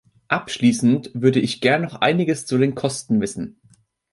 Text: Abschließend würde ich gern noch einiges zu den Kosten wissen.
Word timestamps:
Abschließend 0.29 1.11
würde 1.13 1.39
ich 1.39 1.61
gern 1.61 1.83
noch 1.83 2.01
einiges 2.01 2.47
zu 2.47 2.57
den 2.57 2.73
Kosten 2.73 3.21
wissen. 3.21 3.61